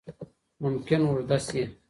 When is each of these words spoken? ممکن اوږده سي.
ممکن 0.63 1.01
اوږده 1.07 1.37
سي. 1.47 1.61